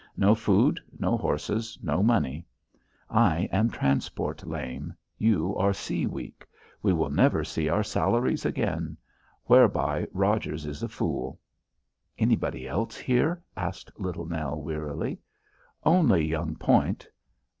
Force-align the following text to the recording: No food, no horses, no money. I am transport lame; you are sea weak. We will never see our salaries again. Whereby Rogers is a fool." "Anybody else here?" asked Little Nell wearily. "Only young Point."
No 0.17 0.33
food, 0.33 0.79
no 0.97 1.15
horses, 1.15 1.77
no 1.83 2.01
money. 2.01 2.43
I 3.07 3.47
am 3.51 3.69
transport 3.69 4.43
lame; 4.47 4.95
you 5.19 5.55
are 5.57 5.73
sea 5.73 6.07
weak. 6.07 6.43
We 6.81 6.91
will 6.91 7.11
never 7.11 7.43
see 7.43 7.69
our 7.69 7.83
salaries 7.83 8.43
again. 8.43 8.97
Whereby 9.45 10.07
Rogers 10.11 10.65
is 10.65 10.81
a 10.81 10.89
fool." 10.89 11.39
"Anybody 12.17 12.67
else 12.67 12.97
here?" 12.97 13.43
asked 13.55 13.91
Little 13.95 14.25
Nell 14.25 14.59
wearily. 14.59 15.19
"Only 15.83 16.25
young 16.25 16.55
Point." 16.55 17.07